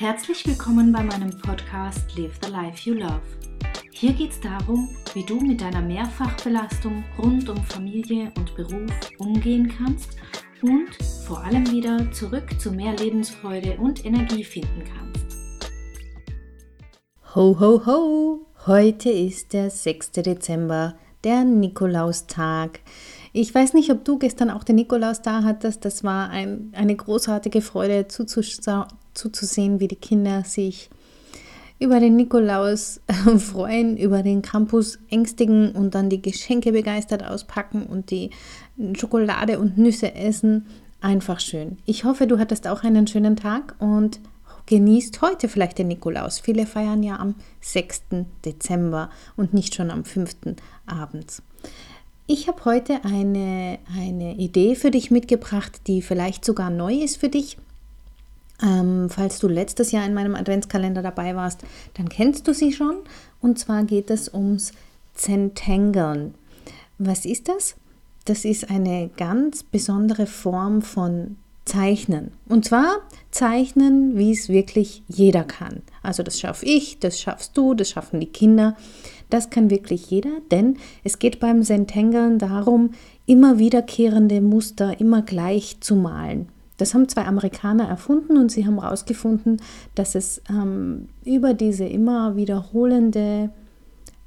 Herzlich 0.00 0.46
willkommen 0.46 0.92
bei 0.92 1.02
meinem 1.02 1.36
Podcast 1.40 2.16
Live 2.16 2.38
the 2.44 2.52
Life 2.52 2.88
You 2.88 2.94
Love. 2.94 3.20
Hier 3.90 4.12
geht 4.12 4.30
es 4.30 4.40
darum, 4.40 4.88
wie 5.12 5.24
du 5.24 5.40
mit 5.40 5.60
deiner 5.60 5.82
Mehrfachbelastung 5.82 7.02
rund 7.18 7.48
um 7.48 7.56
Familie 7.64 8.30
und 8.36 8.54
Beruf 8.54 8.92
umgehen 9.18 9.74
kannst 9.76 10.10
und 10.62 10.94
vor 11.26 11.42
allem 11.42 11.68
wieder 11.72 12.12
zurück 12.12 12.60
zu 12.60 12.70
mehr 12.70 12.94
Lebensfreude 12.96 13.76
und 13.78 14.04
Energie 14.04 14.44
finden 14.44 14.84
kannst. 14.84 15.36
Ho, 17.34 17.58
ho, 17.58 17.84
ho! 17.84 18.46
Heute 18.66 19.10
ist 19.10 19.52
der 19.52 19.68
6. 19.68 20.12
Dezember, 20.12 20.94
der 21.24 21.42
Nikolaustag. 21.42 22.78
Ich 23.32 23.52
weiß 23.52 23.74
nicht, 23.74 23.90
ob 23.90 24.04
du 24.04 24.16
gestern 24.16 24.50
auch 24.50 24.62
den 24.62 24.76
Nikolaus 24.76 25.22
da 25.22 25.42
hattest. 25.42 25.84
Das 25.84 26.04
war 26.04 26.30
ein, 26.30 26.72
eine 26.76 26.94
großartige 26.94 27.62
Freude 27.62 28.06
zuzusehen, 29.18 29.80
wie 29.80 29.88
die 29.88 29.96
Kinder 29.96 30.44
sich 30.44 30.88
über 31.78 32.00
den 32.00 32.16
Nikolaus 32.16 33.00
freuen, 33.38 33.96
über 33.96 34.22
den 34.22 34.42
Campus 34.42 34.98
ängstigen 35.10 35.72
und 35.72 35.94
dann 35.94 36.08
die 36.08 36.22
Geschenke 36.22 36.72
begeistert 36.72 37.24
auspacken 37.24 37.84
und 37.84 38.10
die 38.10 38.30
Schokolade 38.94 39.58
und 39.58 39.78
Nüsse 39.78 40.14
essen. 40.14 40.66
Einfach 41.00 41.38
schön. 41.38 41.78
Ich 41.84 42.04
hoffe, 42.04 42.26
du 42.26 42.38
hattest 42.38 42.66
auch 42.66 42.82
einen 42.82 43.06
schönen 43.06 43.36
Tag 43.36 43.76
und 43.78 44.18
genießt 44.66 45.22
heute 45.22 45.48
vielleicht 45.48 45.78
den 45.78 45.88
Nikolaus. 45.88 46.40
Viele 46.40 46.66
feiern 46.66 47.02
ja 47.02 47.18
am 47.18 47.36
6. 47.60 48.02
Dezember 48.44 49.10
und 49.36 49.54
nicht 49.54 49.74
schon 49.74 49.90
am 49.90 50.04
5. 50.04 50.56
abends. 50.86 51.42
Ich 52.26 52.48
habe 52.48 52.64
heute 52.66 53.04
eine, 53.04 53.78
eine 53.96 54.34
Idee 54.34 54.74
für 54.74 54.90
dich 54.90 55.10
mitgebracht, 55.10 55.80
die 55.86 56.02
vielleicht 56.02 56.44
sogar 56.44 56.68
neu 56.68 56.92
ist 56.92 57.16
für 57.16 57.30
dich. 57.30 57.56
Ähm, 58.62 59.08
falls 59.08 59.38
du 59.38 59.48
letztes 59.48 59.92
Jahr 59.92 60.04
in 60.04 60.14
meinem 60.14 60.34
Adventskalender 60.34 61.02
dabei 61.02 61.36
warst, 61.36 61.60
dann 61.94 62.08
kennst 62.08 62.48
du 62.48 62.54
sie 62.54 62.72
schon. 62.72 62.96
Und 63.40 63.58
zwar 63.58 63.84
geht 63.84 64.10
es 64.10 64.32
ums 64.32 64.72
Zentangeln. 65.14 66.34
Was 66.98 67.24
ist 67.24 67.48
das? 67.48 67.76
Das 68.24 68.44
ist 68.44 68.70
eine 68.70 69.10
ganz 69.16 69.62
besondere 69.62 70.26
Form 70.26 70.82
von 70.82 71.36
Zeichnen. 71.64 72.32
Und 72.48 72.64
zwar 72.64 72.96
zeichnen, 73.30 74.16
wie 74.16 74.32
es 74.32 74.48
wirklich 74.48 75.02
jeder 75.06 75.44
kann. 75.44 75.82
Also 76.02 76.22
das 76.22 76.40
schaffe 76.40 76.64
ich, 76.66 76.98
das 76.98 77.20
schaffst 77.20 77.56
du, 77.56 77.74
das 77.74 77.90
schaffen 77.90 78.20
die 78.20 78.26
Kinder. 78.26 78.76
Das 79.30 79.50
kann 79.50 79.70
wirklich 79.70 80.10
jeder, 80.10 80.40
denn 80.50 80.78
es 81.04 81.18
geht 81.18 81.38
beim 81.40 81.62
Zentangeln 81.62 82.38
darum, 82.38 82.92
immer 83.26 83.58
wiederkehrende 83.58 84.40
Muster 84.40 84.98
immer 84.98 85.20
gleich 85.20 85.76
zu 85.80 85.94
malen. 85.94 86.48
Das 86.78 86.94
haben 86.94 87.08
zwei 87.08 87.26
Amerikaner 87.26 87.86
erfunden 87.88 88.38
und 88.38 88.50
sie 88.50 88.66
haben 88.66 88.80
herausgefunden, 88.80 89.60
dass 89.94 90.14
es 90.14 90.40
ähm, 90.48 91.08
über 91.24 91.52
diese 91.52 91.84
immer 91.84 92.36
wiederholende 92.36 93.50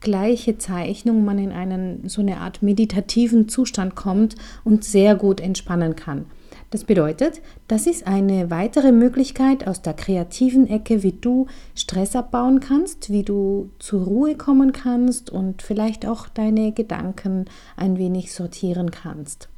gleiche 0.00 0.58
Zeichnung 0.58 1.24
man 1.24 1.38
in 1.38 1.52
einen 1.52 2.08
so 2.08 2.20
eine 2.20 2.38
Art 2.38 2.62
meditativen 2.62 3.48
Zustand 3.48 3.94
kommt 3.94 4.36
und 4.64 4.84
sehr 4.84 5.14
gut 5.14 5.40
entspannen 5.40 5.94
kann. 5.96 6.26
Das 6.70 6.84
bedeutet, 6.84 7.40
das 7.66 7.86
ist 7.86 8.06
eine 8.06 8.50
weitere 8.50 8.92
Möglichkeit 8.92 9.66
aus 9.66 9.80
der 9.80 9.94
kreativen 9.94 10.68
Ecke, 10.68 11.02
wie 11.02 11.12
du 11.12 11.46
Stress 11.74 12.14
abbauen 12.14 12.60
kannst, 12.60 13.10
wie 13.10 13.22
du 13.22 13.70
zur 13.78 14.04
Ruhe 14.04 14.36
kommen 14.36 14.72
kannst 14.72 15.30
und 15.30 15.62
vielleicht 15.62 16.06
auch 16.06 16.28
deine 16.28 16.72
Gedanken 16.72 17.46
ein 17.76 17.96
wenig 17.96 18.34
sortieren 18.34 18.90
kannst. 18.90 19.48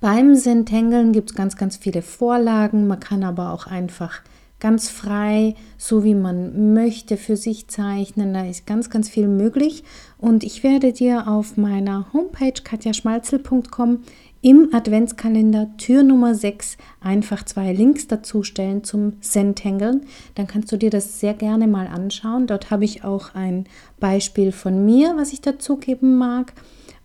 Beim 0.00 0.34
Sentengeln 0.34 1.12
gibt 1.12 1.30
es 1.30 1.36
ganz, 1.36 1.56
ganz 1.56 1.76
viele 1.76 2.02
Vorlagen. 2.02 2.86
Man 2.86 3.00
kann 3.00 3.24
aber 3.24 3.52
auch 3.52 3.66
einfach 3.66 4.22
ganz 4.58 4.88
frei, 4.88 5.54
so 5.76 6.04
wie 6.04 6.14
man 6.14 6.72
möchte, 6.72 7.16
für 7.16 7.36
sich 7.36 7.68
zeichnen. 7.68 8.32
Da 8.32 8.46
ist 8.46 8.66
ganz, 8.66 8.90
ganz 8.90 9.08
viel 9.08 9.28
möglich. 9.28 9.84
Und 10.18 10.44
ich 10.44 10.62
werde 10.62 10.92
dir 10.92 11.28
auf 11.28 11.56
meiner 11.56 12.06
Homepage 12.12 12.62
katjaschmalzel.com 12.62 14.00
im 14.42 14.68
Adventskalender 14.72 15.76
Tür 15.76 16.02
Nummer 16.02 16.34
6 16.34 16.76
einfach 17.00 17.44
zwei 17.44 17.72
Links 17.72 18.06
dazu 18.06 18.42
stellen 18.42 18.84
zum 18.84 19.14
Sentengeln. 19.20 20.02
Dann 20.36 20.46
kannst 20.46 20.70
du 20.70 20.76
dir 20.76 20.90
das 20.90 21.20
sehr 21.20 21.34
gerne 21.34 21.66
mal 21.66 21.88
anschauen. 21.88 22.46
Dort 22.46 22.70
habe 22.70 22.84
ich 22.84 23.02
auch 23.02 23.34
ein 23.34 23.64
Beispiel 23.98 24.52
von 24.52 24.84
mir, 24.84 25.16
was 25.16 25.32
ich 25.32 25.40
dazu 25.40 25.76
geben 25.76 26.16
mag. 26.16 26.52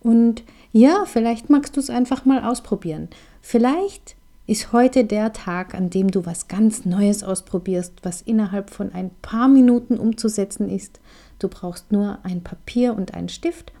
Und 0.00 0.44
ja, 0.72 1.04
vielleicht 1.06 1.50
magst 1.50 1.76
du 1.76 1.80
es 1.80 1.90
einfach 1.90 2.24
mal 2.24 2.44
ausprobieren. 2.44 3.08
Vielleicht 3.40 4.16
ist 4.46 4.72
heute 4.72 5.04
der 5.04 5.32
Tag, 5.32 5.74
an 5.74 5.90
dem 5.90 6.10
du 6.10 6.26
was 6.26 6.48
ganz 6.48 6.84
Neues 6.84 7.22
ausprobierst, 7.22 7.94
was 8.02 8.22
innerhalb 8.22 8.70
von 8.70 8.92
ein 8.92 9.10
paar 9.22 9.48
Minuten 9.48 9.98
umzusetzen 9.98 10.68
ist. 10.68 11.00
Du 11.38 11.48
brauchst 11.48 11.92
nur 11.92 12.18
ein 12.22 12.42
Papier 12.42 12.94
und 12.94 13.14
einen 13.14 13.28
Stift 13.28 13.72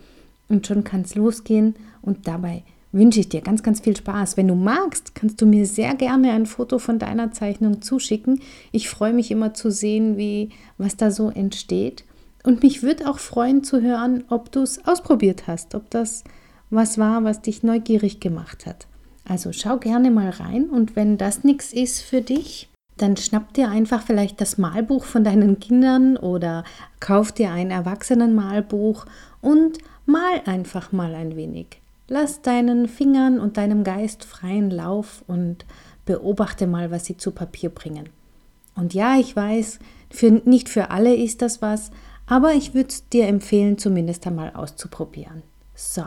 und 0.48 0.66
schon 0.66 0.84
kann 0.84 1.02
es 1.02 1.14
losgehen 1.14 1.74
und 2.02 2.28
dabei 2.28 2.62
wünsche 2.92 3.20
ich 3.20 3.28
dir 3.28 3.40
ganz, 3.40 3.62
ganz 3.62 3.80
viel 3.80 3.96
Spaß. 3.96 4.36
Wenn 4.36 4.48
du 4.48 4.54
magst, 4.54 5.14
kannst 5.14 5.40
du 5.40 5.46
mir 5.46 5.66
sehr 5.66 5.94
gerne 5.94 6.32
ein 6.32 6.46
Foto 6.46 6.78
von 6.78 6.98
deiner 6.98 7.32
Zeichnung 7.32 7.80
zuschicken. 7.80 8.40
Ich 8.70 8.88
freue 8.88 9.14
mich 9.14 9.30
immer 9.30 9.54
zu 9.54 9.70
sehen, 9.70 10.18
wie 10.18 10.50
was 10.78 10.96
da 10.96 11.10
so 11.10 11.30
entsteht. 11.30 12.04
Und 12.44 12.62
mich 12.62 12.82
würde 12.82 13.08
auch 13.08 13.18
freuen 13.18 13.64
zu 13.64 13.80
hören, 13.80 14.24
ob 14.28 14.52
du 14.52 14.60
es 14.60 14.84
ausprobiert 14.86 15.46
hast, 15.46 15.74
ob 15.74 15.88
das 15.90 16.24
was 16.72 16.98
war, 16.98 17.22
was 17.24 17.42
dich 17.42 17.62
neugierig 17.62 18.20
gemacht 18.20 18.66
hat. 18.66 18.86
Also 19.24 19.52
schau 19.52 19.76
gerne 19.76 20.10
mal 20.10 20.30
rein 20.30 20.64
und 20.70 20.96
wenn 20.96 21.18
das 21.18 21.44
nichts 21.44 21.72
ist 21.72 22.00
für 22.00 22.22
dich, 22.22 22.68
dann 22.96 23.16
schnapp 23.16 23.52
dir 23.54 23.68
einfach 23.70 24.02
vielleicht 24.02 24.40
das 24.40 24.58
Malbuch 24.58 25.04
von 25.04 25.24
deinen 25.24 25.60
Kindern 25.60 26.16
oder 26.16 26.64
kauf 27.00 27.32
dir 27.32 27.50
ein 27.50 27.70
Erwachsenenmalbuch 27.70 29.06
und 29.40 29.78
mal 30.06 30.42
einfach 30.46 30.92
mal 30.92 31.14
ein 31.14 31.36
wenig. 31.36 31.80
Lass 32.08 32.42
deinen 32.42 32.88
Fingern 32.88 33.40
und 33.40 33.56
deinem 33.56 33.84
Geist 33.84 34.24
freien 34.24 34.70
Lauf 34.70 35.24
und 35.26 35.64
beobachte 36.04 36.66
mal, 36.66 36.90
was 36.90 37.06
sie 37.06 37.16
zu 37.16 37.30
Papier 37.30 37.70
bringen. 37.70 38.08
Und 38.74 38.94
ja, 38.94 39.18
ich 39.18 39.34
weiß, 39.34 39.78
für, 40.10 40.30
nicht 40.30 40.68
für 40.68 40.90
alle 40.90 41.14
ist 41.14 41.42
das 41.42 41.62
was, 41.62 41.90
aber 42.26 42.52
ich 42.52 42.74
würde 42.74 42.94
dir 43.12 43.26
empfehlen, 43.26 43.78
zumindest 43.78 44.26
einmal 44.26 44.52
auszuprobieren. 44.54 45.42
So. 45.74 46.04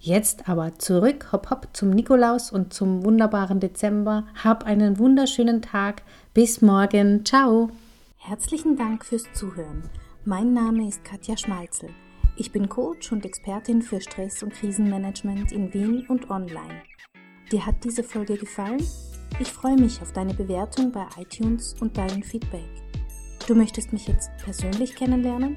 Jetzt 0.00 0.48
aber 0.48 0.78
zurück, 0.78 1.32
hopp 1.32 1.50
hopp, 1.50 1.68
zum 1.72 1.90
Nikolaus 1.90 2.52
und 2.52 2.72
zum 2.72 3.04
wunderbaren 3.04 3.58
Dezember. 3.58 4.26
Hab 4.42 4.64
einen 4.64 4.98
wunderschönen 4.98 5.60
Tag. 5.60 6.02
Bis 6.34 6.62
morgen. 6.62 7.24
Ciao. 7.24 7.70
Herzlichen 8.16 8.76
Dank 8.76 9.04
fürs 9.04 9.24
Zuhören. 9.34 9.82
Mein 10.24 10.52
Name 10.52 10.86
ist 10.86 11.04
Katja 11.04 11.36
Schmalzel. 11.36 11.90
Ich 12.36 12.52
bin 12.52 12.68
Coach 12.68 13.10
und 13.10 13.24
Expertin 13.24 13.82
für 13.82 14.00
Stress- 14.00 14.44
und 14.44 14.52
Krisenmanagement 14.52 15.50
in 15.50 15.74
Wien 15.74 16.06
und 16.08 16.30
online. 16.30 16.82
Dir 17.50 17.66
hat 17.66 17.82
diese 17.82 18.04
Folge 18.04 18.36
gefallen? 18.36 18.82
Ich 19.40 19.52
freue 19.52 19.76
mich 19.76 20.00
auf 20.00 20.12
deine 20.12 20.34
Bewertung 20.34 20.92
bei 20.92 21.06
iTunes 21.18 21.74
und 21.80 21.96
dein 21.96 22.22
Feedback. 22.22 22.68
Du 23.48 23.56
möchtest 23.56 23.92
mich 23.92 24.06
jetzt 24.06 24.30
persönlich 24.44 24.94
kennenlernen? 24.94 25.56